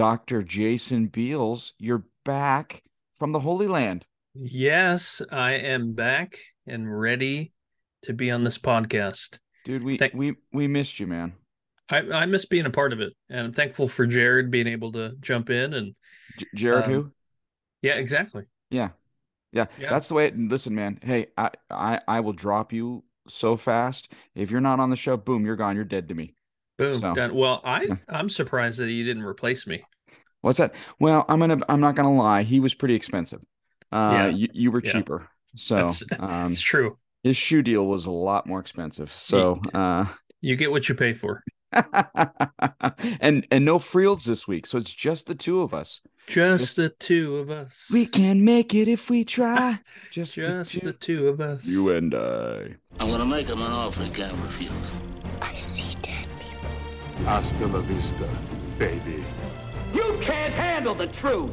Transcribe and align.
Dr. 0.00 0.42
Jason 0.42 1.08
Beals, 1.08 1.74
you're 1.78 2.06
back 2.24 2.82
from 3.12 3.32
the 3.32 3.40
Holy 3.40 3.68
Land. 3.68 4.06
Yes, 4.32 5.20
I 5.30 5.52
am 5.52 5.92
back 5.92 6.38
and 6.66 6.98
ready 6.98 7.52
to 8.04 8.14
be 8.14 8.30
on 8.30 8.42
this 8.42 8.56
podcast. 8.56 9.40
Dude, 9.66 9.82
we 9.84 9.98
Thank- 9.98 10.14
we 10.14 10.36
we 10.54 10.68
missed 10.68 11.00
you, 11.00 11.06
man. 11.06 11.34
I, 11.90 11.98
I 11.98 12.24
miss 12.24 12.46
being 12.46 12.64
a 12.64 12.70
part 12.70 12.94
of 12.94 13.00
it, 13.02 13.12
and 13.28 13.48
I'm 13.48 13.52
thankful 13.52 13.88
for 13.88 14.06
Jared 14.06 14.50
being 14.50 14.68
able 14.68 14.90
to 14.92 15.16
jump 15.20 15.50
in 15.50 15.74
and 15.74 15.94
J- 16.38 16.46
Jared 16.54 16.84
um, 16.84 16.90
who? 16.90 17.10
Yeah, 17.82 17.96
exactly. 17.96 18.44
Yeah. 18.70 18.92
yeah, 19.52 19.66
yeah. 19.78 19.90
That's 19.90 20.08
the 20.08 20.14
way. 20.14 20.28
It, 20.28 20.38
listen, 20.38 20.74
man. 20.74 20.98
Hey, 21.02 21.26
I 21.36 21.50
I 21.68 22.00
I 22.08 22.20
will 22.20 22.32
drop 22.32 22.72
you 22.72 23.04
so 23.28 23.54
fast. 23.58 24.10
If 24.34 24.50
you're 24.50 24.62
not 24.62 24.80
on 24.80 24.88
the 24.88 24.96
show, 24.96 25.18
boom, 25.18 25.44
you're 25.44 25.56
gone. 25.56 25.76
You're 25.76 25.84
dead 25.84 26.08
to 26.08 26.14
me. 26.14 26.36
Boom, 26.80 27.00
so, 27.00 27.14
done. 27.14 27.34
Well, 27.34 27.60
I 27.64 27.88
I'm 28.08 28.28
surprised 28.28 28.78
that 28.78 28.90
you 28.90 29.04
didn't 29.04 29.24
replace 29.24 29.66
me. 29.66 29.82
What's 30.40 30.58
that? 30.58 30.74
Well, 30.98 31.24
I'm 31.28 31.38
gonna 31.38 31.60
I'm 31.68 31.80
not 31.80 31.94
gonna 31.94 32.14
lie. 32.14 32.42
He 32.42 32.60
was 32.60 32.74
pretty 32.74 32.94
expensive. 32.94 33.40
Uh, 33.92 34.12
yeah. 34.12 34.28
you, 34.28 34.48
you 34.52 34.70
were 34.70 34.80
cheaper. 34.80 35.28
So 35.56 35.90
um, 36.18 36.52
it's 36.52 36.60
true. 36.60 36.96
His 37.22 37.36
shoe 37.36 37.62
deal 37.62 37.86
was 37.86 38.06
a 38.06 38.10
lot 38.10 38.46
more 38.46 38.60
expensive. 38.60 39.10
So 39.10 39.60
uh, 39.74 40.06
you 40.40 40.56
get 40.56 40.70
what 40.70 40.88
you 40.88 40.94
pay 40.94 41.12
for. 41.12 41.42
and 43.20 43.46
and 43.50 43.64
no 43.64 43.78
Frields 43.78 44.24
this 44.24 44.48
week, 44.48 44.66
so 44.66 44.78
it's 44.78 44.92
just 44.92 45.26
the 45.26 45.34
two 45.34 45.60
of 45.60 45.72
us. 45.72 46.00
Just, 46.26 46.62
just 46.62 46.76
the 46.76 46.88
two 46.88 47.36
of 47.36 47.50
us. 47.50 47.88
We 47.92 48.06
can 48.06 48.44
make 48.44 48.74
it 48.74 48.88
if 48.88 49.10
we 49.10 49.24
try. 49.24 49.80
Just, 50.10 50.34
just 50.36 50.74
the, 50.74 50.80
two. 50.80 50.86
the, 50.86 50.92
two. 50.92 51.28
of 51.28 51.40
us. 51.40 51.66
You 51.66 51.90
and 51.90 52.14
I. 52.14 52.74
I'm 52.98 53.10
gonna 53.10 53.24
make 53.24 53.46
him 53.46 53.60
an 53.60 53.70
offer 53.70 54.02
he 54.02 54.10
can't 54.10 54.36
refuse. 54.42 54.72
I 55.40 55.54
see 55.54 55.94
dead 56.02 56.04
people. 56.04 56.19
Hasta 57.24 57.66
la 57.66 57.80
vista, 57.80 58.28
baby. 58.78 59.22
You 59.94 60.18
can't 60.20 60.54
handle 60.54 60.94
the 60.94 61.06
truth. 61.08 61.52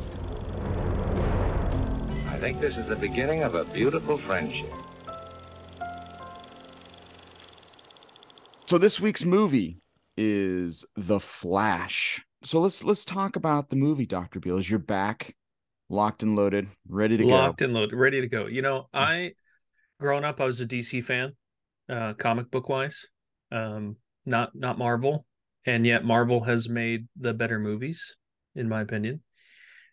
I 2.28 2.38
think 2.40 2.60
this 2.60 2.78
is 2.78 2.86
the 2.86 2.96
beginning 2.96 3.44
of 3.44 3.56
a 3.56 3.64
beautiful 3.66 4.18
friendship. 4.18 4.72
So 8.68 8.78
this 8.78 9.00
week's 9.00 9.26
movie 9.26 9.82
is 10.18 10.86
The 10.96 11.20
Flash. 11.20 12.26
So 12.44 12.60
let's 12.60 12.84
let's 12.84 13.06
talk 13.06 13.36
about 13.36 13.70
the 13.70 13.76
movie, 13.76 14.06
Doctor 14.06 14.40
Beals. 14.40 14.70
You're 14.70 14.80
back, 14.80 15.36
locked 15.90 16.24
and 16.24 16.36
loaded, 16.36 16.68
ready 16.88 17.18
to 17.18 17.24
locked 17.24 17.32
go. 17.32 17.36
Locked 17.36 17.62
and 17.62 17.74
loaded, 17.74 17.96
ready 17.96 18.22
to 18.22 18.28
go. 18.28 18.46
You 18.48 18.62
know, 18.62 18.88
I 18.94 19.34
growing 20.00 20.24
up, 20.24 20.40
I 20.40 20.46
was 20.46 20.62
a 20.62 20.66
DC 20.66 21.04
fan, 21.04 21.36
uh, 21.90 22.14
comic 22.14 22.52
book 22.52 22.70
wise, 22.70 23.08
um, 23.52 23.98
not 24.26 24.56
not 24.56 24.78
Marvel, 24.78 25.26
and 25.68 25.86
yet 25.86 26.04
Marvel 26.04 26.42
has 26.46 26.68
made 26.68 27.08
the 27.16 27.34
better 27.34 27.60
movies 27.60 28.16
in 28.56 28.68
my 28.68 28.82
opinion. 28.82 29.22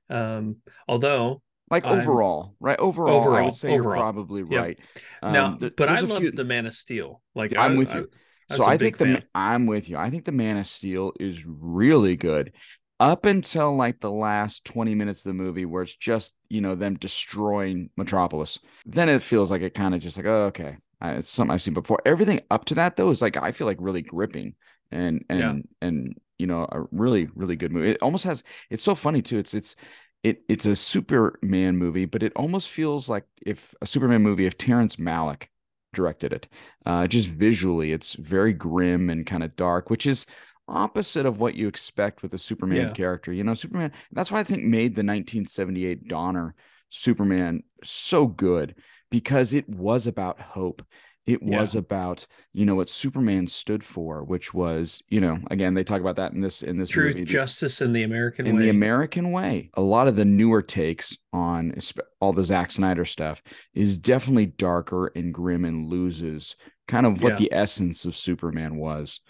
Um, 0.08 0.56
although 0.88 1.42
like 1.70 1.84
overall, 1.84 2.54
I'm, 2.60 2.66
right? 2.66 2.78
Overall, 2.78 3.20
overall, 3.20 3.36
I 3.36 3.42
would 3.42 3.54
say 3.54 3.72
overall. 3.72 3.96
you're 3.96 4.02
probably 4.02 4.42
right. 4.42 4.78
Um, 5.22 5.32
now, 5.32 5.58
but 5.76 5.88
I 5.88 6.00
love 6.00 6.22
few... 6.22 6.30
the 6.30 6.44
Man 6.44 6.66
of 6.66 6.74
Steel. 6.74 7.20
Like 7.34 7.56
I'm 7.56 7.72
I, 7.72 7.76
with 7.76 7.94
you. 7.94 8.08
I, 8.50 8.56
so 8.56 8.66
I 8.66 8.78
think 8.78 8.98
the 8.98 9.06
fan. 9.06 9.24
I'm 9.34 9.66
with 9.66 9.88
you. 9.88 9.96
I 9.96 10.10
think 10.10 10.24
the 10.24 10.32
Man 10.32 10.56
of 10.56 10.66
Steel 10.66 11.12
is 11.18 11.44
really 11.46 12.16
good 12.16 12.52
up 13.00 13.24
until 13.24 13.74
like 13.74 14.00
the 14.00 14.10
last 14.10 14.64
20 14.66 14.94
minutes 14.94 15.20
of 15.20 15.30
the 15.30 15.34
movie 15.34 15.64
where 15.64 15.82
it's 15.82 15.96
just 15.96 16.32
you 16.48 16.60
know 16.60 16.76
them 16.76 16.94
destroying 16.94 17.90
metropolis 17.96 18.60
then 18.86 19.08
it 19.08 19.20
feels 19.20 19.50
like 19.50 19.62
it 19.62 19.74
kind 19.74 19.96
of 19.96 20.00
just 20.00 20.16
like 20.16 20.26
oh, 20.26 20.44
okay 20.44 20.76
it's 21.02 21.28
something 21.28 21.52
i've 21.52 21.60
seen 21.60 21.74
before 21.74 22.00
everything 22.06 22.40
up 22.52 22.64
to 22.64 22.74
that 22.76 22.94
though 22.94 23.10
is 23.10 23.20
like 23.20 23.36
i 23.36 23.50
feel 23.50 23.66
like 23.66 23.76
really 23.80 24.00
gripping 24.00 24.54
and 24.90 25.24
and 25.28 25.38
yeah. 25.40 25.86
and 25.86 26.14
you 26.38 26.46
know 26.46 26.66
a 26.70 26.82
really 26.90 27.28
really 27.34 27.56
good 27.56 27.72
movie 27.72 27.90
it 27.90 28.02
almost 28.02 28.24
has 28.24 28.42
it's 28.70 28.84
so 28.84 28.94
funny 28.94 29.22
too 29.22 29.38
it's 29.38 29.54
it's 29.54 29.76
it 30.22 30.42
it's 30.48 30.66
a 30.66 30.74
superman 30.74 31.76
movie 31.76 32.06
but 32.06 32.22
it 32.22 32.32
almost 32.34 32.70
feels 32.70 33.08
like 33.08 33.24
if 33.44 33.74
a 33.82 33.86
superman 33.86 34.22
movie 34.22 34.46
if 34.46 34.56
terrence 34.58 34.96
malick 34.96 35.44
directed 35.92 36.32
it 36.32 36.48
uh 36.86 37.06
just 37.06 37.28
visually 37.28 37.92
it's 37.92 38.14
very 38.14 38.52
grim 38.52 39.10
and 39.10 39.26
kind 39.26 39.44
of 39.44 39.54
dark 39.54 39.90
which 39.90 40.06
is 40.06 40.26
opposite 40.66 41.26
of 41.26 41.38
what 41.38 41.54
you 41.54 41.68
expect 41.68 42.22
with 42.22 42.32
a 42.34 42.38
superman 42.38 42.88
yeah. 42.88 42.92
character 42.92 43.32
you 43.32 43.44
know 43.44 43.54
superman 43.54 43.92
that's 44.12 44.30
why 44.30 44.40
i 44.40 44.42
think 44.42 44.64
made 44.64 44.94
the 44.94 45.04
1978 45.04 46.08
donner 46.08 46.54
superman 46.90 47.62
so 47.84 48.26
good 48.26 48.74
because 49.10 49.52
it 49.52 49.68
was 49.68 50.06
about 50.06 50.40
hope 50.40 50.82
it 51.26 51.42
was 51.42 51.74
about 51.74 52.26
you 52.52 52.66
know 52.66 52.74
what 52.74 52.88
Superman 52.88 53.46
stood 53.46 53.82
for, 53.82 54.22
which 54.24 54.52
was 54.52 55.02
you 55.08 55.20
know 55.20 55.38
again 55.50 55.74
they 55.74 55.84
talk 55.84 56.00
about 56.00 56.16
that 56.16 56.32
in 56.32 56.40
this 56.40 56.62
in 56.62 56.76
this 56.76 56.90
truth, 56.90 57.14
movie. 57.14 57.24
justice, 57.24 57.80
in 57.80 57.92
the 57.92 58.02
American 58.02 58.46
in 58.46 58.56
way. 58.56 58.62
the 58.62 58.70
American 58.70 59.32
way. 59.32 59.70
A 59.74 59.80
lot 59.80 60.08
of 60.08 60.16
the 60.16 60.24
newer 60.24 60.60
takes 60.60 61.16
on 61.32 61.74
all 62.20 62.32
the 62.32 62.44
Zack 62.44 62.70
Snyder 62.70 63.04
stuff 63.04 63.42
is 63.72 63.96
definitely 63.96 64.46
darker 64.46 65.12
and 65.14 65.32
grim 65.32 65.64
and 65.64 65.88
loses 65.88 66.56
kind 66.86 67.06
of 67.06 67.22
what 67.22 67.34
yeah. 67.34 67.38
the 67.38 67.52
essence 67.52 68.04
of 68.04 68.14
Superman 68.14 68.76
was. 68.76 69.20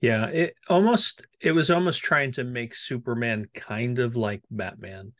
Yeah, 0.00 0.26
it 0.26 0.54
almost 0.68 1.24
it 1.40 1.52
was 1.52 1.70
almost 1.70 2.02
trying 2.02 2.32
to 2.32 2.44
make 2.44 2.74
Superman 2.74 3.48
kind 3.54 4.00
of 4.00 4.16
like 4.16 4.42
Batman 4.50 5.12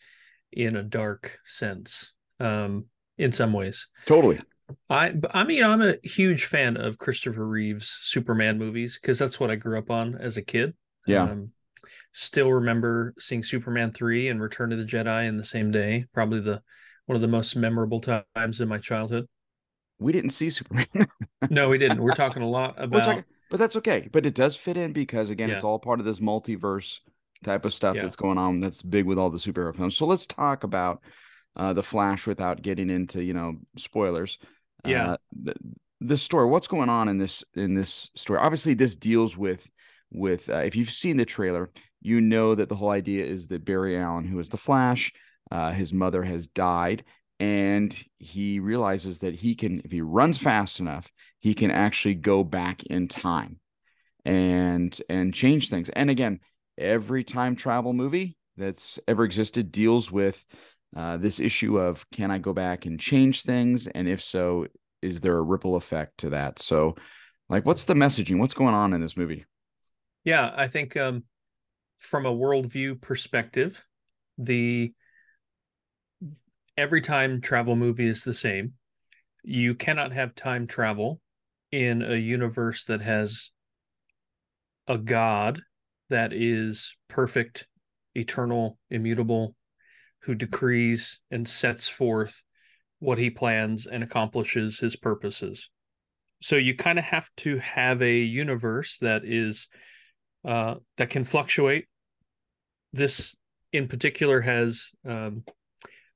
in 0.52 0.74
a 0.74 0.82
dark 0.82 1.38
sense. 1.44 2.12
Um 2.40 2.86
in 3.16 3.32
some 3.32 3.52
ways. 3.52 3.88
Totally. 4.06 4.38
I 4.90 5.14
I 5.32 5.44
mean 5.44 5.64
I'm 5.64 5.82
a 5.82 5.96
huge 6.02 6.44
fan 6.44 6.76
of 6.76 6.98
Christopher 6.98 7.46
Reeves 7.46 7.98
Superman 8.02 8.58
movies 8.58 8.98
because 9.00 9.18
that's 9.18 9.40
what 9.40 9.50
I 9.50 9.56
grew 9.56 9.78
up 9.78 9.90
on 9.90 10.16
as 10.16 10.36
a 10.36 10.42
kid. 10.42 10.74
Yeah. 11.06 11.24
Um, 11.24 11.52
still 12.12 12.52
remember 12.52 13.14
seeing 13.18 13.42
Superman 13.42 13.92
3 13.92 14.28
and 14.28 14.40
Return 14.40 14.72
of 14.72 14.78
the 14.78 14.84
Jedi 14.84 15.26
in 15.26 15.36
the 15.36 15.44
same 15.44 15.70
day, 15.70 16.06
probably 16.12 16.40
the 16.40 16.62
one 17.06 17.16
of 17.16 17.22
the 17.22 17.28
most 17.28 17.56
memorable 17.56 18.00
times 18.00 18.60
in 18.60 18.68
my 18.68 18.78
childhood. 18.78 19.26
We 19.98 20.12
didn't 20.12 20.30
see 20.30 20.50
Superman. 20.50 20.86
no, 21.50 21.68
we 21.68 21.78
didn't. 21.78 22.00
We're 22.00 22.12
talking 22.12 22.42
a 22.42 22.48
lot 22.48 22.74
about 22.82 23.04
talking, 23.04 23.24
but 23.50 23.58
that's 23.58 23.76
okay. 23.76 24.08
But 24.12 24.26
it 24.26 24.34
does 24.34 24.56
fit 24.56 24.76
in 24.76 24.92
because 24.92 25.30
again, 25.30 25.48
yeah. 25.48 25.56
it's 25.56 25.64
all 25.64 25.78
part 25.78 26.00
of 26.00 26.06
this 26.06 26.20
multiverse 26.20 27.00
type 27.44 27.64
of 27.64 27.72
stuff 27.72 27.96
yeah. 27.96 28.02
that's 28.02 28.16
going 28.16 28.36
on 28.36 28.60
that's 28.60 28.82
big 28.82 29.06
with 29.06 29.18
all 29.18 29.30
the 29.30 29.38
superhero 29.38 29.74
films. 29.74 29.96
So 29.96 30.06
let's 30.06 30.26
talk 30.26 30.64
about 30.64 31.02
uh, 31.56 31.72
the 31.72 31.82
Flash 31.82 32.26
without 32.26 32.62
getting 32.62 32.90
into, 32.90 33.22
you 33.22 33.32
know, 33.32 33.56
spoilers 33.76 34.38
yeah. 34.84 35.12
Uh, 35.12 35.16
the, 35.42 35.54
this 36.00 36.22
story 36.22 36.46
what's 36.46 36.68
going 36.68 36.88
on 36.88 37.08
in 37.08 37.18
this 37.18 37.42
in 37.54 37.74
this 37.74 38.10
story? 38.14 38.38
Obviously 38.38 38.74
this 38.74 38.96
deals 38.96 39.36
with 39.36 39.68
with 40.10 40.48
uh, 40.48 40.58
if 40.58 40.76
you've 40.76 40.90
seen 40.90 41.16
the 41.16 41.24
trailer 41.24 41.70
you 42.00 42.20
know 42.20 42.54
that 42.54 42.68
the 42.68 42.76
whole 42.76 42.90
idea 42.90 43.24
is 43.24 43.48
that 43.48 43.64
barry 43.64 43.98
allen 43.98 44.24
who 44.24 44.38
is 44.38 44.48
the 44.48 44.56
flash 44.56 45.12
uh, 45.50 45.72
his 45.72 45.92
mother 45.92 46.22
has 46.22 46.46
died 46.46 47.04
and 47.40 48.04
he 48.18 48.58
realizes 48.58 49.18
that 49.18 49.34
he 49.34 49.54
can 49.54 49.82
if 49.84 49.90
he 49.90 50.00
runs 50.00 50.38
fast 50.38 50.80
enough 50.80 51.10
he 51.40 51.54
can 51.54 51.70
actually 51.70 52.14
go 52.14 52.42
back 52.42 52.82
in 52.84 53.08
time 53.08 53.58
and 54.24 55.00
and 55.08 55.32
change 55.32 55.70
things. 55.70 55.88
And 55.90 56.10
again 56.10 56.40
every 56.76 57.24
time 57.24 57.56
travel 57.56 57.92
movie 57.92 58.36
that's 58.56 58.98
ever 59.08 59.24
existed 59.24 59.72
deals 59.72 60.10
with 60.10 60.44
uh, 60.96 61.16
this 61.16 61.40
issue 61.40 61.78
of 61.78 62.08
can 62.10 62.30
I 62.30 62.38
go 62.38 62.52
back 62.52 62.86
and 62.86 62.98
change 62.98 63.42
things? 63.42 63.86
And 63.88 64.08
if 64.08 64.22
so, 64.22 64.66
is 65.02 65.20
there 65.20 65.36
a 65.36 65.42
ripple 65.42 65.76
effect 65.76 66.18
to 66.18 66.30
that? 66.30 66.58
So, 66.58 66.96
like, 67.48 67.64
what's 67.64 67.84
the 67.84 67.94
messaging? 67.94 68.38
What's 68.38 68.54
going 68.54 68.74
on 68.74 68.92
in 68.92 69.00
this 69.00 69.16
movie? 69.16 69.44
Yeah, 70.24 70.52
I 70.56 70.66
think 70.66 70.96
um, 70.96 71.24
from 71.98 72.26
a 72.26 72.34
worldview 72.34 73.00
perspective, 73.00 73.84
the 74.36 74.92
every 76.76 77.00
time 77.00 77.40
travel 77.40 77.76
movie 77.76 78.06
is 78.06 78.24
the 78.24 78.34
same. 78.34 78.74
You 79.42 79.74
cannot 79.74 80.12
have 80.12 80.34
time 80.34 80.66
travel 80.66 81.20
in 81.70 82.02
a 82.02 82.16
universe 82.16 82.84
that 82.84 83.00
has 83.00 83.50
a 84.86 84.98
God 84.98 85.60
that 86.10 86.32
is 86.32 86.96
perfect, 87.08 87.66
eternal, 88.14 88.78
immutable, 88.90 89.54
who 90.28 90.34
decrees 90.34 91.20
and 91.30 91.48
sets 91.48 91.88
forth 91.88 92.42
what 92.98 93.16
he 93.16 93.30
plans 93.30 93.86
and 93.86 94.04
accomplishes 94.04 94.78
his 94.78 94.94
purposes. 94.94 95.70
So 96.42 96.56
you 96.56 96.76
kind 96.76 96.98
of 96.98 97.06
have 97.06 97.30
to 97.38 97.56
have 97.60 98.02
a 98.02 98.18
universe 98.18 98.98
that 98.98 99.22
is 99.24 99.68
uh, 100.46 100.74
that 100.98 101.08
can 101.08 101.24
fluctuate. 101.24 101.86
This 102.92 103.34
in 103.72 103.88
particular 103.88 104.42
has 104.42 104.90
um, 105.08 105.44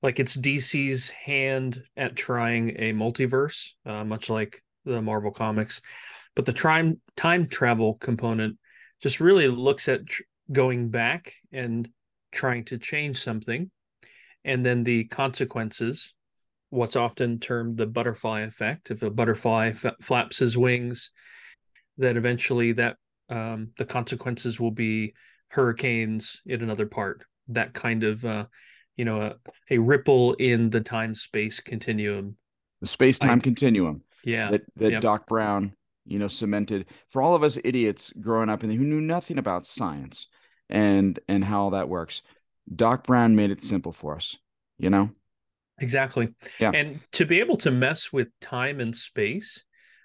like 0.02 0.20
it's 0.20 0.36
DC's 0.36 1.08
hand 1.08 1.82
at 1.96 2.14
trying 2.14 2.76
a 2.78 2.92
multiverse, 2.92 3.70
uh, 3.86 4.04
much 4.04 4.28
like 4.28 4.62
the 4.84 5.00
Marvel 5.00 5.30
comics, 5.30 5.80
but 6.36 6.44
the 6.44 6.52
time 6.52 7.00
time 7.16 7.48
travel 7.48 7.94
component 7.94 8.58
just 9.02 9.20
really 9.20 9.48
looks 9.48 9.88
at 9.88 10.04
tr- 10.04 10.24
going 10.52 10.90
back 10.90 11.32
and 11.50 11.88
trying 12.30 12.66
to 12.66 12.76
change 12.76 13.16
something 13.16 13.70
and 14.44 14.64
then 14.64 14.84
the 14.84 15.04
consequences 15.04 16.14
what's 16.70 16.96
often 16.96 17.38
termed 17.38 17.76
the 17.76 17.86
butterfly 17.86 18.40
effect 18.40 18.90
if 18.90 19.02
a 19.02 19.10
butterfly 19.10 19.68
f- 19.68 19.94
flaps 20.00 20.38
his 20.38 20.56
wings 20.56 21.10
then 21.98 22.16
eventually 22.16 22.72
that 22.72 22.96
um, 23.28 23.70
the 23.78 23.84
consequences 23.84 24.60
will 24.60 24.70
be 24.70 25.14
hurricanes 25.48 26.40
in 26.46 26.62
another 26.62 26.86
part. 26.86 27.24
That 27.48 27.72
kind 27.72 28.04
of 28.04 28.24
uh, 28.24 28.46
you 28.96 29.04
know 29.04 29.22
a, 29.22 29.36
a 29.70 29.78
ripple 29.78 30.34
in 30.34 30.70
the 30.70 30.80
time 30.80 31.14
space 31.14 31.60
continuum. 31.60 32.36
The 32.80 32.88
space 32.88 33.18
time 33.18 33.40
continuum. 33.40 34.02
Yeah. 34.24 34.50
That 34.50 34.62
that 34.76 34.92
Yep. 34.92 35.02
Doc 35.02 35.26
Brown, 35.26 35.74
you 36.04 36.18
know, 36.18 36.28
cemented 36.28 36.86
for 37.10 37.22
all 37.22 37.34
of 37.34 37.42
us 37.42 37.58
idiots 37.64 38.12
growing 38.20 38.48
up 38.48 38.62
and 38.62 38.72
who 38.72 38.84
knew 38.84 39.00
nothing 39.00 39.38
about 39.38 39.66
science 39.66 40.26
and 40.68 41.18
and 41.28 41.44
how 41.44 41.70
that 41.70 41.88
works. 41.88 42.22
Doc 42.74 43.06
Brown 43.06 43.36
made 43.36 43.50
it 43.50 43.60
simple 43.60 43.92
for 43.92 44.14
us, 44.16 44.36
you 44.78 44.90
know? 44.90 45.10
Exactly. 45.78 46.34
Yeah. 46.60 46.70
And 46.72 47.00
to 47.12 47.26
be 47.26 47.40
able 47.40 47.56
to 47.58 47.70
mess 47.70 48.12
with 48.12 48.28
time 48.40 48.80
and 48.80 48.96
space, 48.96 49.64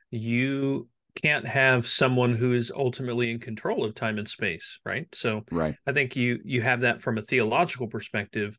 you 0.09 0.87
can't 1.21 1.47
have 1.47 1.85
someone 1.85 2.35
who 2.35 2.53
is 2.53 2.71
ultimately 2.75 3.31
in 3.31 3.39
control 3.39 3.83
of 3.83 3.95
time 3.95 4.17
and 4.17 4.27
space, 4.27 4.79
right? 4.85 5.07
So 5.13 5.43
Right. 5.51 5.75
I 5.85 5.91
think 5.91 6.15
you 6.15 6.39
you 6.43 6.61
have 6.61 6.81
that 6.81 7.01
from 7.01 7.17
a 7.17 7.21
theological 7.21 7.87
perspective. 7.87 8.57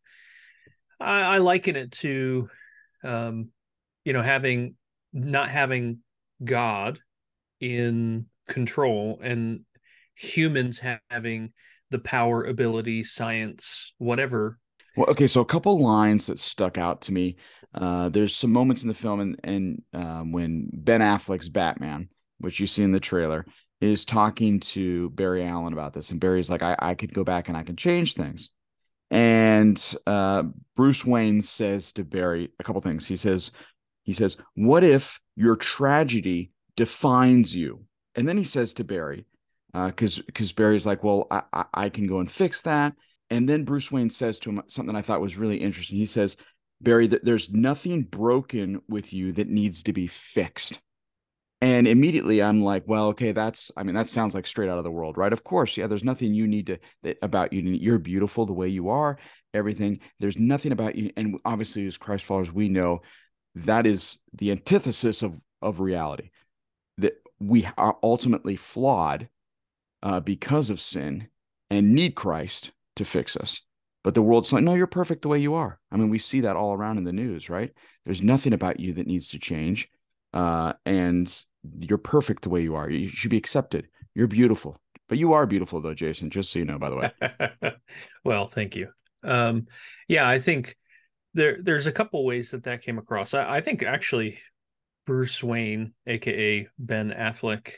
I, 1.00 1.20
I 1.20 1.38
liken 1.38 1.76
it 1.76 1.92
to, 1.92 2.48
um, 3.04 3.50
you 4.04 4.12
know, 4.12 4.22
having 4.22 4.74
not 5.12 5.50
having 5.50 6.00
God 6.44 7.00
in 7.60 8.26
control 8.46 9.20
and 9.22 9.60
humans 10.14 10.80
having 11.10 11.52
the 11.90 11.98
power, 11.98 12.44
ability, 12.44 13.02
science, 13.02 13.92
whatever. 13.98 14.58
Well, 14.96 15.10
okay, 15.10 15.26
so 15.26 15.40
a 15.40 15.46
couple 15.46 15.80
lines 15.80 16.26
that 16.26 16.38
stuck 16.38 16.76
out 16.76 17.02
to 17.02 17.12
me. 17.12 17.36
Uh, 17.74 18.08
there's 18.08 18.34
some 18.34 18.52
moments 18.52 18.82
in 18.82 18.88
the 18.88 18.94
film, 18.94 19.20
and, 19.20 19.40
and 19.44 19.82
um, 19.92 20.32
when 20.32 20.70
Ben 20.72 21.00
Affleck's 21.00 21.48
Batman, 21.48 22.08
which 22.38 22.58
you 22.58 22.66
see 22.66 22.82
in 22.82 22.92
the 22.92 23.00
trailer, 23.00 23.46
is 23.80 24.04
talking 24.04 24.58
to 24.58 25.10
Barry 25.10 25.44
Allen 25.44 25.72
about 25.72 25.92
this, 25.92 26.10
and 26.10 26.18
Barry's 26.18 26.50
like, 26.50 26.62
"I, 26.62 26.74
I 26.78 26.94
could 26.94 27.14
go 27.14 27.22
back 27.22 27.48
and 27.48 27.56
I 27.56 27.62
can 27.62 27.76
change 27.76 28.14
things." 28.14 28.50
And 29.10 29.94
uh, 30.06 30.44
Bruce 30.74 31.04
Wayne 31.04 31.42
says 31.42 31.92
to 31.94 32.04
Barry 32.04 32.50
a 32.58 32.64
couple 32.64 32.80
things. 32.80 33.06
He 33.06 33.16
says, 33.16 33.52
"He 34.02 34.12
says, 34.12 34.36
what 34.54 34.82
if 34.82 35.20
your 35.36 35.56
tragedy 35.56 36.50
defines 36.76 37.54
you?" 37.54 37.84
And 38.16 38.28
then 38.28 38.36
he 38.36 38.44
says 38.44 38.74
to 38.74 38.84
Barry, 38.84 39.26
Uh, 39.74 39.88
because 39.88 40.18
because 40.18 40.52
Barry's 40.52 40.86
like, 40.86 41.04
"Well, 41.04 41.26
I, 41.30 41.42
I 41.52 41.64
I 41.74 41.88
can 41.88 42.06
go 42.06 42.20
and 42.20 42.30
fix 42.30 42.62
that." 42.62 42.94
And 43.30 43.48
then 43.48 43.64
Bruce 43.64 43.92
Wayne 43.92 44.10
says 44.10 44.38
to 44.40 44.50
him 44.50 44.62
something 44.68 44.96
I 44.96 45.02
thought 45.02 45.20
was 45.20 45.36
really 45.36 45.58
interesting. 45.58 45.98
He 45.98 46.06
says, 46.06 46.36
Barry, 46.80 47.08
th- 47.08 47.22
there's 47.24 47.50
nothing 47.52 48.02
broken 48.02 48.80
with 48.88 49.12
you 49.12 49.32
that 49.32 49.48
needs 49.48 49.82
to 49.84 49.92
be 49.92 50.06
fixed. 50.06 50.80
And 51.60 51.88
immediately 51.88 52.40
I'm 52.40 52.62
like, 52.62 52.84
well, 52.86 53.08
okay, 53.08 53.32
that's, 53.32 53.72
I 53.76 53.82
mean, 53.82 53.96
that 53.96 54.08
sounds 54.08 54.34
like 54.34 54.46
straight 54.46 54.70
out 54.70 54.78
of 54.78 54.84
the 54.84 54.90
world, 54.90 55.18
right? 55.18 55.32
Of 55.32 55.42
course. 55.42 55.76
Yeah. 55.76 55.88
There's 55.88 56.04
nothing 56.04 56.32
you 56.32 56.46
need 56.46 56.68
to, 56.68 56.78
that 57.02 57.18
about 57.20 57.52
you. 57.52 57.60
You're 57.62 57.98
beautiful 57.98 58.46
the 58.46 58.52
way 58.52 58.68
you 58.68 58.90
are, 58.90 59.18
everything. 59.52 59.98
There's 60.20 60.38
nothing 60.38 60.70
about 60.70 60.94
you. 60.94 61.10
And 61.16 61.38
obviously, 61.44 61.86
as 61.86 61.98
Christ 61.98 62.24
followers, 62.24 62.52
we 62.52 62.68
know 62.68 63.02
that 63.56 63.86
is 63.86 64.18
the 64.32 64.52
antithesis 64.52 65.22
of, 65.22 65.40
of 65.60 65.80
reality 65.80 66.30
that 66.98 67.14
we 67.40 67.68
are 67.76 67.96
ultimately 68.02 68.54
flawed 68.54 69.28
uh, 70.02 70.20
because 70.20 70.70
of 70.70 70.80
sin 70.80 71.28
and 71.70 71.92
need 71.92 72.14
Christ 72.14 72.72
to 72.96 73.04
fix 73.04 73.36
us. 73.36 73.62
But 74.04 74.14
the 74.14 74.22
world's 74.22 74.52
like, 74.52 74.62
no, 74.62 74.74
you're 74.74 74.86
perfect 74.86 75.22
the 75.22 75.28
way 75.28 75.38
you 75.38 75.54
are. 75.54 75.80
I 75.90 75.96
mean, 75.96 76.08
we 76.08 76.18
see 76.18 76.40
that 76.42 76.56
all 76.56 76.72
around 76.72 76.98
in 76.98 77.04
the 77.04 77.12
news, 77.12 77.50
right? 77.50 77.72
There's 78.04 78.22
nothing 78.22 78.52
about 78.52 78.80
you 78.80 78.94
that 78.94 79.06
needs 79.06 79.28
to 79.28 79.38
change. 79.38 79.88
Uh, 80.32 80.74
and 80.86 81.44
you're 81.78 81.98
perfect 81.98 82.42
the 82.42 82.48
way 82.48 82.62
you 82.62 82.74
are. 82.74 82.88
You 82.88 83.08
should 83.08 83.30
be 83.30 83.36
accepted. 83.36 83.88
You're 84.14 84.28
beautiful. 84.28 84.80
But 85.08 85.18
you 85.18 85.32
are 85.32 85.46
beautiful, 85.46 85.80
though, 85.80 85.94
Jason, 85.94 86.30
just 86.30 86.52
so 86.52 86.58
you 86.58 86.64
know, 86.64 86.78
by 86.78 86.90
the 86.90 86.96
way. 86.96 87.72
well, 88.24 88.46
thank 88.46 88.76
you. 88.76 88.88
Um, 89.24 89.66
yeah, 90.06 90.28
I 90.28 90.38
think 90.38 90.76
there 91.34 91.58
there's 91.60 91.86
a 91.86 91.92
couple 91.92 92.24
ways 92.24 92.50
that 92.50 92.64
that 92.64 92.82
came 92.82 92.98
across. 92.98 93.34
I, 93.34 93.56
I 93.56 93.60
think 93.60 93.82
actually 93.82 94.38
Bruce 95.06 95.42
Wayne, 95.42 95.94
aka 96.06 96.68
Ben 96.78 97.10
Affleck, 97.10 97.72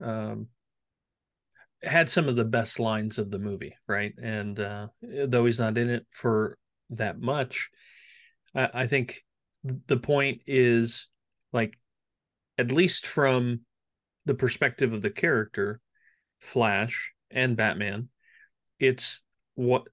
um, 0.00 0.48
had 1.82 2.08
some 2.10 2.28
of 2.28 2.36
the 2.36 2.44
best 2.44 2.80
lines 2.80 3.18
of 3.18 3.30
the 3.30 3.38
movie, 3.38 3.76
right? 3.86 4.12
And 4.20 4.58
uh, 4.58 4.88
though 5.02 5.46
he's 5.46 5.60
not 5.60 5.78
in 5.78 5.90
it 5.90 6.06
for 6.10 6.56
that 6.90 7.20
much, 7.20 7.70
I, 8.54 8.70
I 8.72 8.86
think 8.86 9.22
the 9.62 9.96
point 9.96 10.42
is 10.46 11.08
like, 11.52 11.78
at 12.58 12.72
least 12.72 13.06
from 13.06 13.60
the 14.24 14.34
perspective 14.34 14.92
of 14.92 15.02
the 15.02 15.10
character, 15.10 15.80
Flash 16.40 17.12
and 17.30 17.56
Batman, 17.56 18.08
it's 18.78 19.22
what 19.54 19.84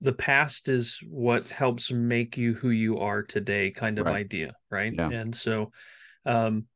the 0.00 0.12
past 0.12 0.68
is 0.68 0.98
what 1.08 1.46
helps 1.46 1.90
make 1.90 2.36
you 2.36 2.54
who 2.54 2.70
you 2.70 2.98
are 2.98 3.22
today 3.22 3.70
kind 3.70 3.98
of 3.98 4.06
Right. 4.06 4.16
idea, 4.16 4.52
right? 4.70 4.92
Yeah. 4.92 5.08
And 5.08 5.34
so, 5.34 5.70
um, 6.26 6.66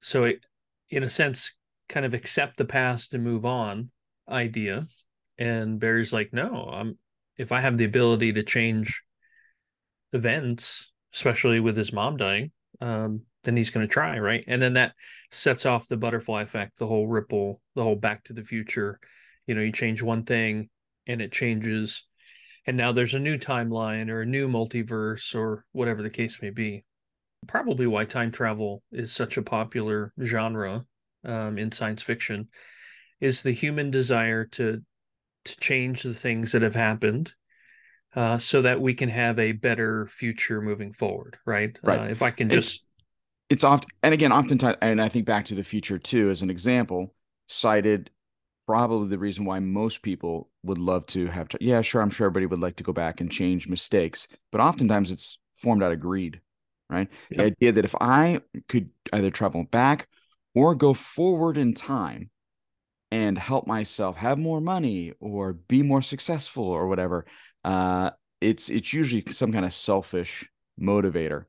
so 0.00 0.24
it, 0.24 0.44
in 0.88 1.02
a 1.02 1.10
sense, 1.10 1.54
kind 1.94 2.04
of 2.04 2.12
accept 2.12 2.56
the 2.56 2.64
past 2.64 3.14
and 3.14 3.22
move 3.22 3.44
on 3.44 3.88
idea. 4.28 4.84
And 5.38 5.78
Barry's 5.78 6.12
like, 6.12 6.32
no, 6.32 6.68
I'm 6.72 6.98
if 7.36 7.52
I 7.52 7.60
have 7.60 7.78
the 7.78 7.84
ability 7.84 8.32
to 8.32 8.42
change 8.42 9.02
events, 10.12 10.92
especially 11.14 11.60
with 11.60 11.76
his 11.76 11.92
mom 11.92 12.16
dying, 12.16 12.50
um, 12.80 13.22
then 13.44 13.56
he's 13.56 13.70
going 13.70 13.86
to 13.86 13.92
try, 13.92 14.18
right? 14.18 14.44
And 14.48 14.60
then 14.60 14.74
that 14.74 14.94
sets 15.30 15.66
off 15.66 15.88
the 15.88 15.96
butterfly 15.96 16.42
effect, 16.42 16.78
the 16.78 16.86
whole 16.86 17.06
ripple, 17.06 17.60
the 17.76 17.82
whole 17.82 17.96
Back 17.96 18.24
to 18.24 18.32
the 18.32 18.44
Future. 18.44 18.98
You 19.46 19.54
know, 19.54 19.60
you 19.60 19.72
change 19.72 20.02
one 20.02 20.24
thing 20.24 20.70
and 21.06 21.20
it 21.20 21.32
changes, 21.32 22.06
and 22.66 22.76
now 22.76 22.92
there's 22.92 23.14
a 23.14 23.20
new 23.20 23.38
timeline 23.38 24.08
or 24.08 24.22
a 24.22 24.26
new 24.26 24.48
multiverse 24.48 25.34
or 25.34 25.64
whatever 25.72 26.02
the 26.02 26.10
case 26.10 26.40
may 26.42 26.50
be. 26.50 26.84
Probably 27.46 27.86
why 27.86 28.04
time 28.04 28.32
travel 28.32 28.82
is 28.90 29.12
such 29.12 29.36
a 29.36 29.42
popular 29.42 30.12
genre 30.22 30.86
um, 31.24 31.58
in 31.58 31.72
science 31.72 32.02
fiction 32.02 32.48
is 33.20 33.42
the 33.42 33.52
human 33.52 33.90
desire 33.90 34.44
to 34.44 34.82
to 35.44 35.56
change 35.58 36.02
the 36.02 36.14
things 36.14 36.52
that 36.52 36.62
have 36.62 36.74
happened 36.74 37.34
uh, 38.16 38.38
so 38.38 38.62
that 38.62 38.80
we 38.80 38.94
can 38.94 39.10
have 39.10 39.38
a 39.38 39.52
better 39.52 40.06
future 40.06 40.62
moving 40.62 40.92
forward, 40.92 41.36
right? 41.44 41.78
Right. 41.82 42.00
Uh, 42.00 42.04
if 42.04 42.22
I 42.22 42.30
can 42.30 42.48
just 42.48 42.84
it's 43.50 43.64
often 43.64 43.88
and 44.02 44.14
again 44.14 44.32
oftentimes 44.32 44.76
and 44.80 45.00
i 45.00 45.08
think 45.08 45.26
back 45.26 45.44
to 45.44 45.54
the 45.54 45.62
future 45.62 45.98
too 45.98 46.30
as 46.30 46.42
an 46.42 46.50
example 46.50 47.14
cited 47.46 48.10
probably 48.66 49.08
the 49.08 49.18
reason 49.18 49.44
why 49.44 49.58
most 49.58 50.02
people 50.02 50.48
would 50.62 50.78
love 50.78 51.04
to 51.06 51.26
have 51.26 51.48
to, 51.48 51.58
yeah 51.60 51.80
sure 51.80 52.00
i'm 52.00 52.10
sure 52.10 52.26
everybody 52.26 52.46
would 52.46 52.60
like 52.60 52.76
to 52.76 52.84
go 52.84 52.92
back 52.92 53.20
and 53.20 53.30
change 53.30 53.68
mistakes 53.68 54.26
but 54.50 54.60
oftentimes 54.60 55.10
it's 55.10 55.38
formed 55.54 55.82
out 55.82 55.92
of 55.92 56.00
greed 56.00 56.40
right 56.88 57.08
the 57.30 57.42
idea 57.42 57.72
that 57.72 57.84
if 57.84 57.94
i 58.00 58.40
could 58.68 58.88
either 59.12 59.30
travel 59.30 59.64
back 59.64 60.08
or 60.54 60.74
go 60.74 60.94
forward 60.94 61.56
in 61.56 61.74
time 61.74 62.30
and 63.10 63.38
help 63.38 63.66
myself 63.66 64.16
have 64.16 64.38
more 64.38 64.60
money 64.60 65.12
or 65.20 65.52
be 65.52 65.82
more 65.82 66.02
successful 66.02 66.64
or 66.64 66.88
whatever 66.88 67.26
uh 67.64 68.10
it's 68.40 68.68
it's 68.68 68.92
usually 68.92 69.24
some 69.30 69.52
kind 69.52 69.64
of 69.64 69.72
selfish 69.72 70.48
motivator 70.80 71.44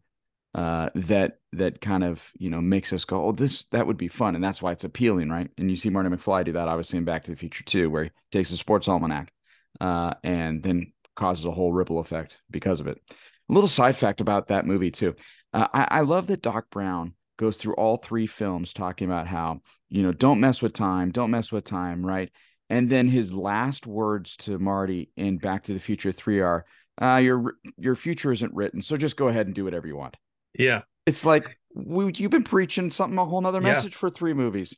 uh, 0.55 0.89
that 0.95 1.39
that 1.51 1.81
kind 1.81 2.03
of 2.03 2.31
you 2.37 2.49
know 2.49 2.61
makes 2.61 2.93
us 2.93 3.03
go, 3.03 3.25
oh, 3.25 3.31
this 3.33 3.65
that 3.71 3.85
would 3.85 3.97
be 3.97 4.07
fun, 4.07 4.35
and 4.35 4.43
that's 4.43 4.61
why 4.61 4.71
it's 4.71 4.85
appealing, 4.85 5.29
right? 5.29 5.49
And 5.57 5.69
you 5.69 5.75
see 5.75 5.89
Marty 5.89 6.09
McFly 6.09 6.45
do 6.45 6.53
that, 6.53 6.69
obviously, 6.69 6.97
in 6.97 7.03
Back 7.03 7.25
to 7.25 7.31
the 7.31 7.37
Future 7.37 7.65
too, 7.65 7.89
where 7.89 8.05
he 8.05 8.11
takes 8.31 8.51
a 8.51 8.57
sports 8.57 8.87
almanac 8.87 9.33
uh, 9.81 10.13
and 10.23 10.63
then 10.63 10.93
causes 11.15 11.43
a 11.43 11.51
whole 11.51 11.73
ripple 11.73 11.99
effect 11.99 12.37
because 12.49 12.79
of 12.79 12.87
it. 12.87 13.01
A 13.11 13.53
little 13.53 13.67
side 13.67 13.97
fact 13.97 14.21
about 14.21 14.47
that 14.47 14.65
movie 14.65 14.91
too, 14.91 15.15
uh, 15.53 15.67
I, 15.73 15.87
I 15.91 16.01
love 16.01 16.27
that 16.27 16.41
Doc 16.41 16.69
Brown 16.71 17.13
goes 17.37 17.57
through 17.57 17.75
all 17.75 17.97
three 17.97 18.27
films 18.27 18.73
talking 18.73 19.07
about 19.07 19.27
how 19.27 19.61
you 19.89 20.03
know 20.03 20.11
don't 20.11 20.39
mess 20.39 20.61
with 20.61 20.73
time, 20.73 21.11
don't 21.11 21.31
mess 21.31 21.51
with 21.51 21.63
time, 21.65 22.05
right? 22.05 22.31
And 22.69 22.89
then 22.89 23.07
his 23.07 23.31
last 23.33 23.85
words 23.85 24.37
to 24.37 24.57
Marty 24.57 25.11
in 25.15 25.37
Back 25.37 25.65
to 25.65 25.73
the 25.73 25.79
Future 25.79 26.11
Three 26.11 26.39
are, 26.39 26.65
uh, 27.01 27.19
"Your 27.23 27.55
your 27.77 27.95
future 27.95 28.31
isn't 28.31 28.53
written, 28.53 28.81
so 28.81 28.97
just 28.97 29.17
go 29.17 29.27
ahead 29.27 29.45
and 29.45 29.55
do 29.55 29.63
whatever 29.65 29.87
you 29.87 29.95
want." 29.97 30.17
yeah. 30.57 30.81
It's 31.05 31.25
like 31.25 31.59
we, 31.75 32.11
you've 32.15 32.31
been 32.31 32.43
preaching 32.43 32.89
something 32.89 33.17
a 33.19 33.25
whole 33.25 33.41
nother 33.41 33.61
Yeah. 33.61 33.73
message 33.73 33.95
for 33.95 34.09
three 34.09 34.33
movies. 34.33 34.75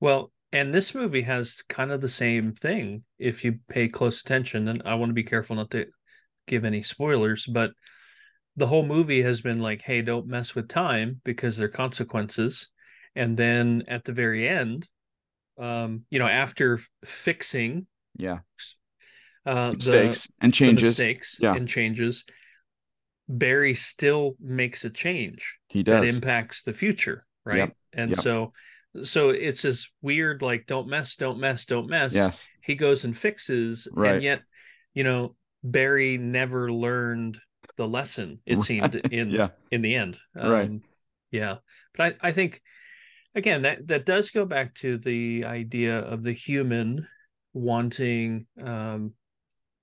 Well, 0.00 0.32
and 0.52 0.74
this 0.74 0.94
movie 0.94 1.22
has 1.22 1.62
kind 1.68 1.92
of 1.92 2.00
the 2.00 2.08
same 2.08 2.52
thing 2.52 3.04
if 3.18 3.44
you 3.44 3.60
pay 3.68 3.88
close 3.88 4.20
attention. 4.20 4.68
And 4.68 4.82
I 4.84 4.94
want 4.94 5.10
to 5.10 5.14
be 5.14 5.22
careful 5.22 5.56
not 5.56 5.70
to 5.70 5.86
give 6.46 6.64
any 6.64 6.82
spoilers, 6.82 7.46
but 7.46 7.72
the 8.56 8.66
whole 8.66 8.84
movie 8.84 9.22
has 9.22 9.40
been 9.40 9.60
like, 9.60 9.82
hey, 9.82 10.02
don't 10.02 10.26
mess 10.26 10.54
with 10.54 10.68
time 10.68 11.20
because 11.24 11.56
there 11.56 11.66
are 11.68 11.70
consequences. 11.70 12.68
And 13.14 13.36
then 13.36 13.84
at 13.88 14.04
the 14.04 14.12
very 14.12 14.48
end, 14.48 14.88
um, 15.58 16.04
you 16.10 16.18
know, 16.18 16.28
after 16.28 16.80
fixing 17.04 17.86
Yeah, 18.16 18.40
uh, 19.46 19.70
the, 19.70 19.74
mistakes 19.76 20.28
and 20.40 20.52
the 20.52 20.54
changes. 20.54 20.94
mistakes 20.94 21.38
Yeah. 21.40 21.54
and 21.54 21.68
changes, 21.68 22.24
Barry 23.28 23.74
still 23.74 24.36
makes 24.40 24.84
a 24.84 24.90
change 24.90 25.58
He 25.68 25.82
that 25.84 26.02
does. 26.02 26.14
impacts 26.14 26.62
the 26.62 26.72
future, 26.72 27.26
right? 27.44 27.58
Yep, 27.58 27.76
And 27.92 28.10
yep. 28.10 28.18
so 28.18 28.52
so 29.02 29.30
it's 29.30 29.62
this 29.62 29.88
weird 30.02 30.42
like 30.42 30.66
don't 30.66 30.86
mess 30.86 31.16
don't 31.16 31.40
mess 31.40 31.64
don't 31.64 31.88
mess 31.88 32.14
yes 32.14 32.46
he 32.60 32.74
goes 32.74 33.06
and 33.06 33.16
fixes 33.16 33.88
Right. 33.90 34.12
and 34.12 34.22
yet 34.22 34.42
you 34.92 35.02
know 35.02 35.34
barry 35.64 36.18
never 36.18 36.70
learned 36.70 37.38
the 37.76 37.86
lesson 37.88 38.40
it 38.46 38.56
Right. 38.56 38.64
seemed 38.64 38.94
in 39.10 39.30
yeah 39.32 39.48
in 39.70 39.82
the 39.82 39.94
end 39.94 40.18
Right. 40.34 40.64
Um, 40.64 40.82
yeah 41.30 41.56
but 41.96 42.16
i 42.22 42.28
i 42.28 42.32
think 42.32 42.60
again 43.34 43.62
that 43.62 43.86
that 43.88 44.06
does 44.06 44.30
go 44.30 44.44
back 44.44 44.74
to 44.76 44.98
the 44.98 45.44
idea 45.46 45.98
of 45.98 46.22
the 46.22 46.32
human 46.32 47.06
wanting 47.54 48.46
um 48.62 49.12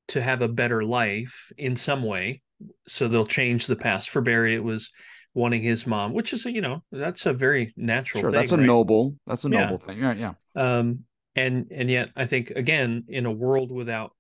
to 0.08 0.22
have 0.22 0.42
a 0.42 0.48
better 0.48 0.84
life 0.84 1.52
in 1.58 1.76
some 1.76 2.04
way 2.04 2.42
so 2.88 3.08
they'll 3.08 3.26
change 3.26 3.68
the 3.68 3.76
past 3.76 4.10
for 4.10 4.22
barry 4.22 4.56
it 4.56 4.64
was 4.64 4.92
wanting 5.34 5.62
his 5.62 5.86
mom 5.86 6.14
which 6.14 6.34
is 6.34 6.46
a, 6.46 6.52
you 6.52 6.62
know 6.62 6.84
that's 6.92 7.26
a 7.26 7.34
very 7.34 7.74
natural 7.78 8.22
sure 8.22 8.32
thing 8.32 8.40
that's 8.40 8.52
a 8.52 8.58
right? 8.58 8.66
noble 8.66 9.16
that's 9.28 9.44
a 9.46 9.50
Yeah. 9.50 9.62
noble 9.66 9.78
thing 9.78 10.00
yeah 10.00 10.14
yeah 10.14 10.34
um 10.56 11.00
and 11.36 11.68
and 11.72 11.90
yet 11.90 12.10
i 12.16 12.26
think 12.26 12.50
again 12.52 13.04
in 13.08 13.26
a 13.26 13.32
world 13.32 13.72
without 13.72 14.12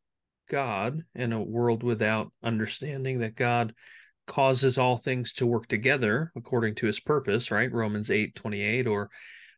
god 0.50 1.01
in 1.15 1.32
a 1.34 1.41
world 1.41 1.84
without 1.84 2.32
understanding 2.44 3.20
that 3.20 3.36
god 3.36 3.74
causes 4.27 4.77
all 4.77 4.98
things 4.98 5.34
to 5.34 5.46
work 5.48 5.68
together 5.68 6.32
according 6.36 6.75
to 6.75 6.86
his 6.86 7.00
purpose 7.00 7.50
right 7.51 7.72
romans 7.72 8.12
8 8.12 8.36
28 8.36 8.86
or 8.88 9.10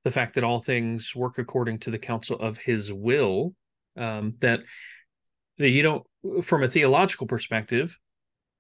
the 0.04 0.12
fact 0.12 0.36
that 0.36 0.44
all 0.44 0.60
things 0.60 1.16
work 1.16 1.38
according 1.38 1.80
to 1.80 1.92
the 1.92 1.98
counsel 2.00 2.38
of 2.40 2.58
his 2.58 2.92
will 2.92 3.54
um 3.98 4.36
that 4.40 4.62
that 5.58 5.70
you 5.70 5.82
don't 5.84 6.44
from 6.44 6.64
a 6.64 6.68
theological 6.70 7.28
perspective 7.28 7.98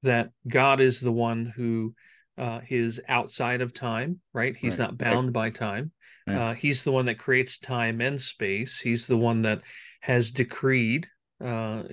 that 0.03 0.29
god 0.47 0.81
is 0.81 0.99
the 0.99 1.11
one 1.11 1.53
who 1.55 1.93
uh 2.37 2.59
is 2.69 2.99
outside 3.07 3.61
of 3.61 3.73
time 3.73 4.19
right 4.33 4.55
he's 4.57 4.73
Right, 4.77 4.79
not 4.79 4.89
right. 4.91 4.97
bound 4.97 5.33
by 5.33 5.49
time 5.49 5.91
uh, 6.27 6.53
he's 6.53 6.83
the 6.83 6.91
one 6.91 7.07
that 7.07 7.17
creates 7.17 7.57
time 7.57 7.99
and 7.99 8.21
space. 8.21 8.79
He's 8.79 9.07
the 9.07 9.17
one 9.17 9.41
that 9.41 9.61
has 10.01 10.29
decreed 10.29 11.07
uh, 11.43 11.83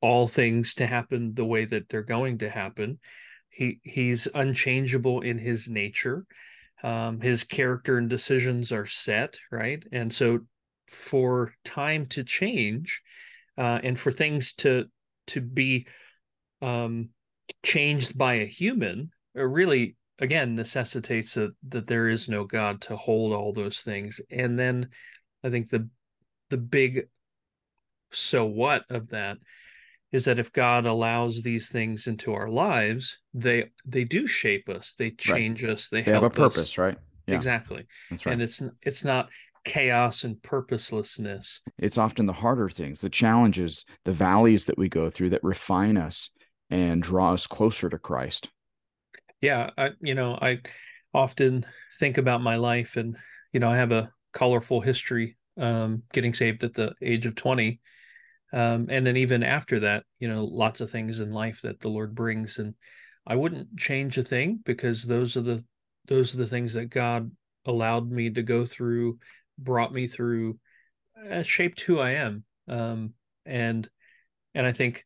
all 0.00 0.26
things 0.26 0.74
to 0.74 0.86
happen 0.86 1.34
the 1.34 1.44
way 1.44 1.64
that 1.64 1.88
they're 1.88 2.02
going 2.02 2.38
to 2.38 2.50
happen. 2.50 2.98
He 3.50 3.80
he's 3.82 4.28
unchangeable 4.34 5.20
in 5.20 5.38
his 5.38 5.68
nature. 5.68 6.24
Um, 6.82 7.20
his 7.20 7.44
character 7.44 7.98
and 7.98 8.08
decisions 8.08 8.72
are 8.72 8.86
set, 8.86 9.36
right? 9.50 9.82
And 9.92 10.12
so, 10.12 10.40
for 10.88 11.54
time 11.64 12.06
to 12.06 12.24
change, 12.24 13.02
uh, 13.58 13.80
and 13.82 13.98
for 13.98 14.10
things 14.10 14.54
to 14.54 14.86
to 15.28 15.40
be 15.40 15.86
um, 16.62 17.10
changed 17.62 18.16
by 18.16 18.34
a 18.34 18.46
human, 18.46 19.10
really 19.34 19.96
again 20.18 20.54
necessitates 20.54 21.34
that 21.34 21.52
that 21.68 21.86
there 21.86 22.08
is 22.08 22.28
no 22.28 22.44
God 22.44 22.80
to 22.82 22.96
hold 22.96 23.32
all 23.32 23.52
those 23.52 23.80
things. 23.80 24.20
And 24.30 24.58
then 24.58 24.88
I 25.44 25.50
think 25.50 25.68
the 25.68 25.88
the 26.48 26.58
big 26.58 27.08
so 28.12 28.44
what 28.44 28.84
of 28.90 29.10
that 29.10 29.38
is 30.12 30.24
that 30.24 30.38
if 30.38 30.52
God 30.52 30.86
allows 30.86 31.42
these 31.42 31.68
things 31.68 32.06
into 32.06 32.32
our 32.34 32.48
lives, 32.48 33.18
they 33.34 33.66
they 33.86 34.04
do 34.04 34.26
shape 34.26 34.68
us, 34.68 34.94
they 34.98 35.10
change 35.10 35.64
us, 35.64 35.88
they, 35.88 36.02
they 36.02 36.12
have 36.12 36.22
a 36.22 36.30
purpose 36.30 36.58
us. 36.58 36.78
right 36.78 36.98
yeah 37.26 37.34
Exactly. 37.36 37.86
that's 38.10 38.26
right 38.26 38.32
And 38.32 38.42
it's 38.42 38.62
it's 38.82 39.04
not 39.04 39.28
chaos 39.64 40.24
and 40.24 40.42
purposelessness. 40.42 41.60
it's 41.78 41.98
often 41.98 42.26
the 42.26 42.32
harder 42.32 42.68
things, 42.70 43.00
the 43.02 43.10
challenges, 43.10 43.84
the 44.04 44.12
valleys 44.12 44.66
that 44.66 44.78
we 44.78 44.88
go 44.88 45.10
through 45.10 45.30
that 45.30 45.44
refine 45.44 45.96
us 45.96 46.30
and 46.70 47.02
draw 47.02 47.32
us 47.34 47.46
closer 47.46 47.88
to 47.90 47.98
Christ. 47.98 48.48
yeah 49.40 49.70
i 49.76 49.90
you 50.00 50.14
know 50.14 50.34
i 50.40 50.58
often 51.12 51.66
think 51.98 52.18
about 52.18 52.40
my 52.42 52.56
life 52.56 52.96
and 52.96 53.16
you 53.52 53.60
know 53.60 53.70
i 53.70 53.76
have 53.76 53.92
a 53.92 54.10
colorful 54.32 54.80
history 54.80 55.36
um 55.58 56.02
getting 56.12 56.32
saved 56.34 56.62
at 56.64 56.74
the 56.74 56.94
age 57.02 57.26
of 57.26 57.34
20 57.34 57.80
um 58.52 58.86
and 58.88 59.06
then 59.06 59.16
even 59.16 59.42
after 59.42 59.80
that 59.80 60.04
you 60.18 60.28
know 60.28 60.44
lots 60.44 60.80
of 60.80 60.90
things 60.90 61.20
in 61.20 61.32
life 61.32 61.62
that 61.62 61.80
the 61.80 61.88
lord 61.88 62.14
brings 62.14 62.58
and 62.58 62.74
i 63.26 63.34
wouldn't 63.34 63.76
change 63.76 64.18
a 64.18 64.22
thing 64.22 64.60
because 64.64 65.04
those 65.04 65.36
are 65.36 65.42
the 65.42 65.64
those 66.06 66.34
are 66.34 66.38
the 66.38 66.46
things 66.46 66.74
that 66.74 66.86
god 66.86 67.30
allowed 67.66 68.10
me 68.10 68.30
to 68.30 68.42
go 68.42 68.64
through 68.64 69.18
brought 69.58 69.92
me 69.92 70.06
through 70.06 70.58
uh, 71.30 71.42
shaped 71.42 71.80
who 71.82 71.98
i 71.98 72.10
am. 72.10 72.44
Um 72.68 73.12
and 73.44 73.88
and 74.54 74.66
i 74.66 74.72
think 74.72 75.04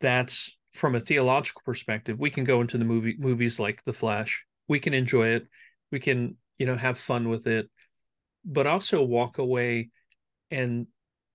that's 0.00 0.56
from 0.72 0.94
a 0.94 1.00
theological 1.00 1.60
perspective 1.64 2.18
we 2.18 2.30
can 2.30 2.44
go 2.44 2.60
into 2.60 2.78
the 2.78 2.84
movie 2.84 3.16
movies 3.18 3.60
like 3.60 3.82
the 3.84 3.92
flash. 3.92 4.44
We 4.68 4.80
can 4.80 4.94
enjoy 4.94 5.28
it. 5.28 5.46
We 5.90 6.00
can 6.00 6.36
you 6.58 6.66
know 6.66 6.76
have 6.76 6.98
fun 6.98 7.28
with 7.28 7.46
it 7.46 7.68
but 8.44 8.66
also 8.66 9.02
walk 9.02 9.38
away 9.38 9.90
and 10.50 10.86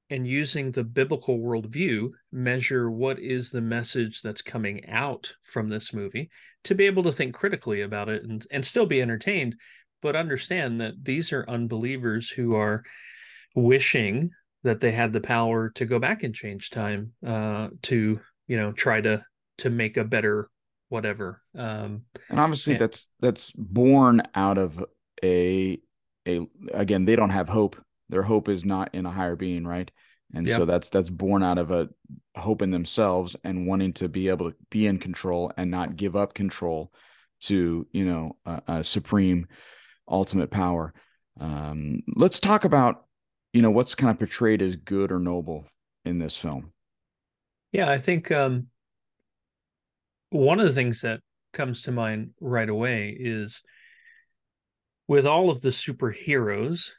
and 0.09 0.27
using 0.27 0.71
the 0.71 0.83
biblical 0.83 1.37
worldview 1.39 2.09
measure 2.31 2.89
what 2.89 3.19
is 3.19 3.49
the 3.49 3.61
message 3.61 4.21
that's 4.21 4.41
coming 4.41 4.87
out 4.87 5.33
from 5.43 5.69
this 5.69 5.93
movie 5.93 6.29
to 6.63 6.75
be 6.75 6.85
able 6.85 7.03
to 7.03 7.11
think 7.11 7.33
critically 7.33 7.81
about 7.81 8.09
it 8.09 8.23
and 8.23 8.45
and 8.51 8.65
still 8.65 8.85
be 8.85 9.01
entertained 9.01 9.55
but 10.01 10.15
understand 10.15 10.79
that 10.79 10.93
these 11.03 11.33
are 11.33 11.49
unbelievers 11.49 12.29
who 12.29 12.55
are 12.55 12.83
wishing 13.55 14.29
that 14.63 14.79
they 14.79 14.91
had 14.91 15.13
the 15.13 15.21
power 15.21 15.69
to 15.69 15.85
go 15.85 15.99
back 15.99 16.23
and 16.23 16.35
change 16.35 16.69
time 16.69 17.11
uh 17.25 17.67
to 17.81 18.19
you 18.47 18.57
know 18.57 18.71
try 18.71 19.01
to 19.01 19.23
to 19.57 19.69
make 19.69 19.97
a 19.97 20.03
better 20.03 20.49
whatever 20.89 21.41
um 21.57 22.01
And 22.29 22.39
obviously 22.39 22.73
Yeah. 22.73 22.79
that's 22.79 23.07
that's 23.19 23.51
born 23.51 24.21
out 24.35 24.57
of 24.57 24.83
a 25.23 25.79
a 26.27 26.47
again, 26.73 27.05
they 27.05 27.15
don't 27.15 27.29
have 27.29 27.47
hope. 27.49 27.77
Their 28.09 28.23
hope 28.23 28.49
is 28.49 28.65
not 28.65 28.93
in 28.93 29.05
a 29.05 29.11
higher 29.11 29.35
being, 29.35 29.65
right? 29.65 29.89
And 30.33 30.47
Yeah. 30.47 30.57
so 30.57 30.65
that's 30.65 30.89
that's 30.89 31.09
born 31.09 31.43
out 31.43 31.57
of 31.57 31.71
a 31.71 31.89
hope 32.35 32.61
in 32.61 32.71
themselves 32.71 33.35
and 33.43 33.67
wanting 33.67 33.93
to 33.93 34.09
be 34.09 34.27
able 34.29 34.51
to 34.51 34.57
be 34.69 34.85
in 34.87 34.97
control 34.97 35.51
and 35.57 35.71
not 35.71 35.95
give 35.95 36.15
up 36.15 36.33
control 36.33 36.91
to, 37.41 37.87
you 37.91 38.05
know, 38.05 38.35
a, 38.45 38.61
a 38.67 38.83
supreme 38.83 39.47
ultimate 40.07 40.51
power. 40.51 40.93
Um, 41.39 42.01
let's 42.15 42.39
talk 42.39 42.65
about, 42.65 43.05
you 43.53 43.61
know, 43.61 43.71
what's 43.71 43.95
kind 43.95 44.11
of 44.11 44.17
portrayed 44.17 44.61
as 44.61 44.75
good 44.75 45.11
or 45.11 45.19
noble 45.19 45.65
in 46.03 46.19
this 46.19 46.37
film. 46.37 46.71
Yeah, 47.71 47.89
I 47.89 47.97
think 47.97 48.31
um, 48.31 48.67
one 50.29 50.59
of 50.59 50.65
the 50.65 50.73
things 50.73 51.01
that 51.01 51.19
comes 51.53 51.83
to 51.83 51.91
mind 51.91 52.31
right 52.41 52.69
away 52.69 53.15
is 53.17 53.61
with 55.07 55.25
all 55.25 55.49
of 55.49 55.61
the 55.61 55.69
superheroes, 55.69 56.91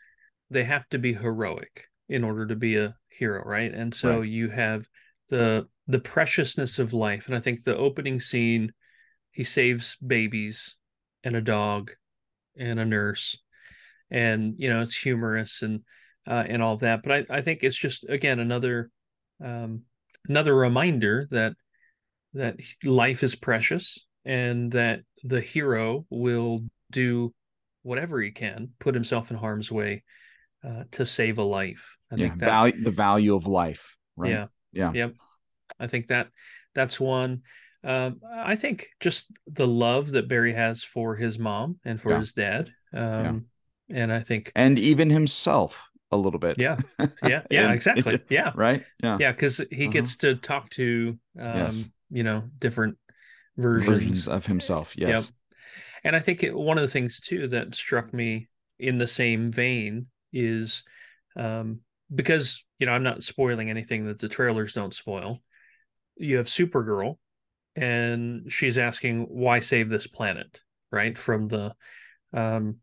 they 0.51 0.65
have 0.65 0.89
to 0.91 0.99
be 0.99 1.15
heroic 1.15 1.87
in 2.09 2.25
order 2.25 2.47
to 2.47 2.57
be 2.57 2.77
a 2.77 2.97
hero, 3.09 3.43
right? 3.45 3.73
And 3.73 3.95
so 3.95 4.21
Right. 4.21 4.29
you 4.29 4.49
have 4.51 4.89
the 5.29 5.69
the 5.87 5.99
preciousness 5.99 6.79
of 6.79 6.93
life, 6.93 7.27
and 7.27 7.37
I 7.37 7.41
think 7.41 7.65
the 7.65 7.77
opening 7.77 8.21
scene, 8.21 8.73
he 9.31 9.45
saves 9.45 9.97
babies 9.97 10.77
and 11.25 11.35
a 11.37 11.41
dog 11.41 11.93
and 12.57 12.79
a 12.81 12.85
nurse, 12.85 13.39
and 14.11 14.55
you 14.59 14.71
know 14.71 14.83
it's 14.83 14.97
humorous 14.97 15.63
and 15.63 15.81
uh, 16.27 16.45
and 16.47 16.63
all 16.63 16.77
that. 16.79 17.03
But 17.03 17.13
I 17.31 17.39
I 17.39 17.43
think 17.43 17.61
it's 17.63 17.77
just 17.77 18.05
again 18.09 18.39
another 18.39 18.91
um, 19.45 19.83
another 20.29 20.55
reminder 20.55 21.27
that 21.31 21.55
that 22.35 22.57
life 22.85 23.23
is 23.23 23.35
precious 23.35 24.07
and 24.25 24.73
that 24.73 25.01
the 25.25 25.41
hero 25.41 26.07
will 26.11 26.61
do 26.91 27.35
whatever 27.83 28.21
he 28.21 28.31
can, 28.31 28.71
put 28.79 28.95
himself 28.95 29.31
in 29.31 29.37
harm's 29.37 29.73
way 29.73 30.05
uh, 30.65 30.85
to 30.93 31.07
save 31.07 31.39
a 31.39 31.43
life. 31.43 31.97
I 32.11 32.17
yeah, 32.17 32.29
think 32.29 32.41
that 32.41 32.47
value 32.47 32.83
the 32.85 32.91
value 32.91 33.35
of 33.35 33.47
life, 33.47 33.97
right? 34.17 34.31
yeah, 34.31 34.47
Yeah. 34.73 34.93
Yep. 34.93 35.15
I 35.79 35.87
think 35.87 36.07
that 36.09 36.29
that's 36.75 36.99
one. 36.99 37.43
Um, 37.85 38.21
I 38.33 38.57
think 38.57 38.89
just 39.01 39.31
the 39.47 39.67
love 39.67 40.11
that 40.13 40.27
Barry 40.29 40.53
has 40.55 40.83
for 40.83 41.15
his 41.17 41.39
mom 41.39 41.79
and 41.85 42.01
for 42.01 42.11
Yeah. 42.13 42.19
his 42.19 42.33
dad. 42.33 42.73
Um, 42.93 43.47
and 43.89 44.13
I 44.13 44.21
think, 44.21 44.51
And 44.57 44.79
even 44.79 45.11
himself 45.11 45.91
a 46.11 46.17
little 46.17 46.41
bit. 46.41 46.57
yeah, 46.61 46.77
yeah, 47.23 47.43
yeah, 47.51 47.65
And- 47.65 47.75
exactly. 47.75 48.21
Yeah. 48.31 48.53
Right? 48.55 48.85
Yeah. 49.03 49.19
Yeah. 49.21 49.33
Cause 49.33 49.61
he 49.71 49.85
Uh-huh. 49.85 49.93
gets 49.93 50.17
to 50.19 50.35
talk 50.37 50.71
to, 50.71 51.19
um, 51.39 51.57
Yes. 51.59 51.89
you 52.11 52.23
know, 52.25 52.51
different 52.59 52.97
versions. 53.57 53.89
Versions 53.91 54.29
of 54.29 54.47
himself. 54.47 54.95
Yes. 54.97 55.31
And 56.05 56.17
I 56.17 56.21
think 56.21 56.43
it, 56.43 56.55
one 56.55 56.79
of 56.79 56.83
the 56.83 56.91
things 56.93 57.21
too 57.21 57.49
that 57.49 57.75
struck 57.75 58.13
me 58.15 58.49
in 58.79 58.99
the 58.99 59.07
same 59.09 59.53
vein 59.53 60.07
is 60.33 60.83
um, 61.37 61.81
because 62.15 62.65
you 62.79 62.87
know 62.87 62.93
I'm 62.93 63.03
not 63.03 63.23
spoiling 63.23 63.71
anything 63.71 64.07
that 64.07 64.19
the 64.19 64.29
trailers 64.29 64.73
don't 64.73 64.95
spoil. 64.95 65.41
You 66.17 66.37
have 66.39 66.47
Supergirl, 66.47 67.17
and 67.77 68.51
she's 68.51 68.79
asking 68.79 69.27
why 69.29 69.61
save 69.61 69.89
this 69.89 70.07
planet, 70.07 70.61
right 70.91 71.17
from 71.17 71.49
the 71.49 71.75
um, 72.33 72.77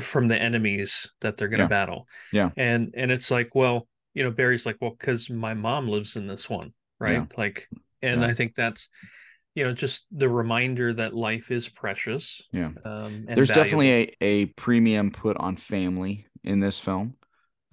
from 0.00 0.28
the 0.28 0.36
enemies 0.36 1.12
that 1.20 1.36
they're 1.36 1.48
going 1.48 1.58
to 1.58 1.64
Yeah. 1.64 1.68
battle. 1.68 2.08
Yeah. 2.32 2.50
and 2.56 2.92
and 2.96 3.10
it's 3.10 3.30
like, 3.30 3.54
well, 3.54 3.86
you 4.14 4.24
know, 4.24 4.30
Barry's 4.30 4.66
like, 4.66 4.78
well, 4.80 4.96
because 4.98 5.30
my 5.30 5.54
mom 5.54 5.88
lives 5.88 6.16
in 6.16 6.26
this 6.26 6.50
one, 6.50 6.72
right? 6.98 7.12
Yeah. 7.12 7.26
Like, 7.36 7.68
and 8.02 8.22
Yeah. 8.22 8.26
I 8.26 8.34
think 8.34 8.54
that's 8.54 8.88
you 9.56 9.64
know 9.64 9.74
just 9.74 10.06
the 10.12 10.30
reminder 10.30 10.94
that 10.94 11.16
life 11.16 11.50
is 11.50 11.68
precious 11.68 12.42
Yeah. 12.52 12.70
um, 12.84 13.26
and 13.28 13.36
There's 13.36 13.48
valuable. 13.48 13.56
definitely 13.58 13.90
a, 13.92 14.16
a 14.24 14.46
premium 14.46 15.10
put 15.10 15.36
on 15.38 15.56
family 15.56 16.26
in 16.44 16.60
this 16.60 16.78
film. 16.78 17.16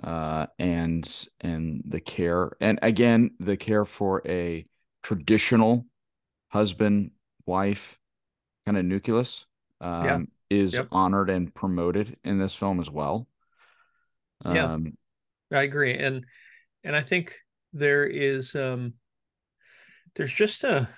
Uh 0.04 0.48
and 0.60 1.28
and 1.42 1.84
the 1.88 2.02
care 2.02 2.58
and 2.62 2.80
again 2.82 3.32
the 3.40 3.58
care 3.58 3.86
for 3.86 4.22
a 4.28 4.66
traditional 5.04 5.86
husband 6.50 7.12
wife 7.46 8.00
kind 8.66 8.78
of 8.78 8.86
nucleus 8.86 9.46
um 9.82 10.02
Yeah. 10.06 10.20
is 10.50 10.80
Yep. 10.80 10.90
honored 10.92 11.30
and 11.30 11.54
promoted 11.56 12.18
in 12.24 12.40
this 12.40 12.56
film 12.56 12.80
as 12.80 12.90
well. 12.90 13.28
Yeah. 14.48 14.72
Um 14.72 14.98
I 15.52 15.64
agree, 15.64 15.96
and 15.98 16.26
and 16.84 16.96
I 16.96 17.02
think 17.02 17.40
there 17.74 18.06
is 18.08 18.56
um 18.56 18.96
there's 20.16 20.34
just 20.34 20.64
a 20.64 20.90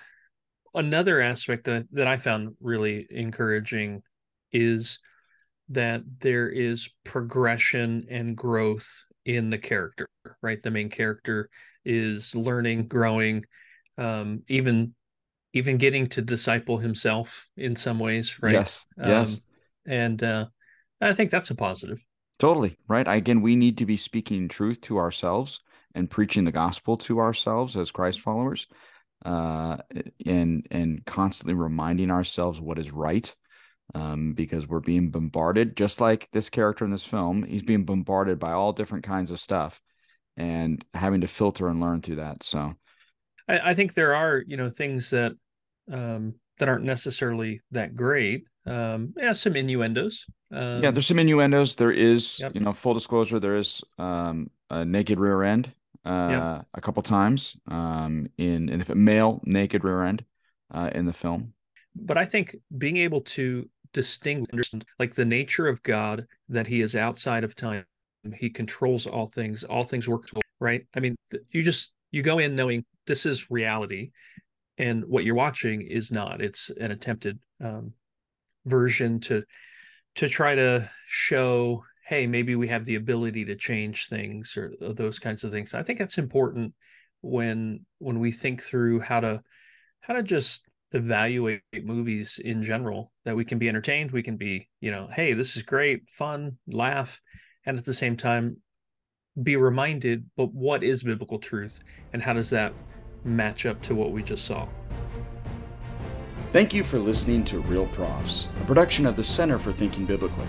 another 0.75 1.22
aspect 1.22 1.65
that 1.65 1.86
that 1.91 2.08
I 2.08 2.17
found 2.17 2.55
really 2.60 3.08
encouraging 3.10 4.03
is 4.51 5.00
that 5.70 6.03
there 6.20 6.50
is 6.50 6.89
progression 7.03 8.05
and 8.10 8.38
growth 8.38 9.03
in 9.25 9.50
the 9.50 9.58
character, 9.58 10.08
right? 10.41 10.62
The 10.62 10.72
main 10.72 10.89
character 10.89 11.50
is 11.84 12.36
learning, 12.36 12.88
growing, 12.88 13.46
um, 13.98 14.44
even 14.48 14.94
even 15.53 15.77
getting 15.77 16.08
to 16.08 16.22
disciple 16.22 16.77
himself 16.77 17.48
in 17.55 17.75
some 17.75 17.98
ways, 17.98 18.38
right? 18.41 18.53
yes. 18.53 18.86
Yes. 18.98 19.36
Um, 19.36 19.39
and 19.88 20.24
uh, 20.24 20.46
I 21.00 21.13
think 21.13 21.32
that's 21.32 21.50
a 21.50 21.55
positive. 21.55 22.03
Totally 22.38 22.77
right. 22.89 23.08
Again, 23.08 23.41
we 23.41 23.55
need 23.55 23.77
to 23.77 23.86
be 23.86 23.96
speaking 23.96 24.50
truth 24.50 24.82
to 24.82 24.98
ourselves 24.98 25.62
and 25.94 26.10
preaching 26.10 26.44
the 26.44 26.51
gospel 26.51 26.98
to 26.98 27.20
ourselves 27.20 27.77
as 27.77 27.91
Christ 27.91 28.20
followers, 28.20 28.67
uh, 29.25 29.77
and 30.25 30.67
and 30.70 31.03
constantly 31.05 31.55
reminding 31.55 32.12
ourselves 32.12 32.62
what 32.62 32.79
is 32.79 32.91
right, 32.91 33.34
um, 33.96 34.34
because 34.34 34.67
we're 34.67 34.79
being 34.79 35.10
bombarded. 35.10 35.75
Just 35.75 36.00
like 36.00 36.29
this 36.32 36.50
character 36.50 36.86
in 36.86 36.91
this 36.91 37.05
film, 37.05 37.44
he's 37.44 37.63
being 37.63 37.84
bombarded 37.84 38.39
by 38.39 38.51
all 38.51 38.72
different 38.72 39.03
kinds 39.03 39.32
of 39.32 39.39
stuff, 39.39 39.82
and 40.38 40.86
having 40.94 41.22
to 41.22 41.27
filter 41.27 41.67
and 41.67 41.82
learn 41.82 42.01
through 42.01 42.17
that. 42.17 42.44
So, 42.44 42.75
I, 43.50 43.72
I 43.72 43.74
think 43.74 43.96
there 43.96 44.15
are, 44.15 44.44
you 44.46 44.58
know, 44.58 44.70
things 44.70 45.10
that 45.10 45.34
um, 45.91 46.36
that 46.60 46.70
aren't 46.70 46.86
necessarily 46.86 47.62
that 47.72 47.96
great. 47.96 48.46
Um, 48.67 49.13
yeah, 49.17 49.34
some 49.34 49.55
innuendos. 49.55 50.25
Um, 50.51 50.84
yeah, 50.84 50.91
there's 50.91 51.08
some 51.08 51.20
innuendos. 51.20 51.75
There 51.75 51.91
is, 51.91 52.39
Yep. 52.39 52.55
you 52.55 52.62
know, 52.62 52.74
full 52.74 52.94
disclosure, 52.94 53.39
there 53.39 53.58
is 53.58 53.84
um, 53.98 54.50
a 54.70 54.86
naked 54.86 55.20
rear 55.20 55.44
end 55.44 55.72
uh, 56.05 56.62
a 56.74 56.81
couple 56.81 57.01
times 57.03 57.57
um, 57.67 58.27
in 58.38 58.69
in 58.69 58.79
the 58.79 58.95
male 58.95 59.41
naked 59.45 59.83
rear 59.83 60.03
end 60.03 60.25
uh, 60.71 60.89
in 60.93 61.05
the 61.05 61.13
film. 61.13 61.53
but 61.95 62.17
I 62.17 62.25
think 62.25 62.55
being 62.77 62.97
able 62.97 63.21
to 63.21 63.69
distinguish, 63.93 64.71
like 65.00 65.15
the 65.15 65.25
nature 65.25 65.67
of 65.67 65.81
God, 65.83 66.27
that 66.50 66.67
He 66.67 66.81
is 66.81 66.95
outside 66.95 67.43
of 67.43 67.55
time, 67.55 67.85
He 68.35 68.50
controls 68.50 69.07
all 69.07 69.27
things, 69.27 69.63
all 69.63 69.83
things 69.83 70.07
work, 70.07 70.29
right? 70.59 70.85
I 70.95 71.00
mean, 71.00 71.15
you 71.51 71.63
just 71.63 71.93
you 72.12 72.21
go 72.21 72.39
in 72.39 72.55
knowing 72.55 72.85
this 73.07 73.25
is 73.25 73.50
reality, 73.51 74.12
and 74.77 75.05
what 75.05 75.24
you're 75.25 75.35
watching 75.35 75.81
is 75.81 76.12
not. 76.12 76.41
It's 76.41 76.69
an 76.79 76.91
attempted 76.91 77.39
um, 77.63 77.93
version 78.65 79.19
to 79.21 79.43
to 80.15 80.27
try 80.29 80.55
to 80.55 80.89
show, 81.07 81.83
hey, 82.05 82.27
maybe 82.27 82.55
we 82.55 82.67
have 82.67 82.85
the 82.85 82.95
ability 82.95 83.45
to 83.45 83.55
change 83.55 84.07
things 84.07 84.55
or, 84.55 84.71
those 84.79 85.17
kinds 85.17 85.43
of 85.43 85.51
things. 85.51 85.74
I 85.74 85.83
think 85.83 86.00
that's 86.00 86.19
important 86.19 86.74
when 87.21 87.85
when 87.97 88.19
we 88.19 88.31
think 88.31 88.62
through 88.62 89.00
how 89.00 89.19
to 89.19 89.41
how 90.01 90.13
to 90.13 90.21
just 90.21 90.63
evaluate 90.91 91.62
movies 91.83 92.39
in 92.43 92.62
general 92.62 93.12
that 93.25 93.35
we 93.35 93.43
can 93.43 93.57
be 93.57 93.67
entertained 93.67 94.12
we 94.12 94.21
can 94.21 94.38
be 94.38 94.69
you 94.79 94.91
know 94.91 95.09
hey 95.12 95.33
this 95.33 95.57
is 95.57 95.63
great 95.63 96.07
fun 96.07 96.57
laugh 96.67 97.19
and 97.65 97.79
at 97.79 97.85
the 97.85 97.95
same 97.95 98.15
time 98.15 98.57
be 99.41 99.55
reminded 99.55 100.25
but 100.38 100.53
what 100.53 100.83
is 100.83 101.01
biblical 101.01 101.39
truth 101.39 101.79
and 102.13 102.21
how 102.21 102.31
does 102.31 102.51
that 102.51 102.71
match 103.24 103.65
up 103.65 103.81
to 103.81 103.95
what 103.95 104.12
we 104.12 104.21
just 104.21 104.45
saw 104.45 104.67
Thank 106.53 106.74
you 106.74 106.85
for 106.85 107.00
listening 107.00 107.43
to 107.45 107.59
Real 107.59 107.85
Profs, 107.88 108.47
a 108.62 108.65
production 108.65 109.06
of 109.06 109.17
the 109.17 109.23
Center 109.25 109.60
for 109.60 109.73
Thinking 109.73 110.06
Biblically. 110.06 110.47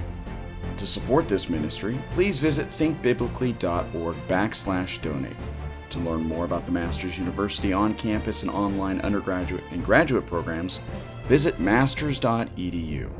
To 0.78 0.86
support 0.86 1.28
this 1.28 1.48
ministry, 1.48 1.98
please 2.12 2.38
visit 2.38 2.68
thinkbiblically.org 2.68 4.16
backslash 4.28 5.00
donate. 5.00 5.36
To 5.90 5.98
learn 6.00 6.22
more 6.22 6.44
about 6.44 6.66
the 6.66 6.72
Masters 6.72 7.18
University 7.18 7.72
on 7.72 7.94
campus 7.94 8.42
and 8.42 8.50
online 8.50 9.00
undergraduate 9.00 9.64
and 9.70 9.84
graduate 9.84 10.26
programs, 10.26 10.80
visit 11.28 11.58
masters.edu. 11.58 13.10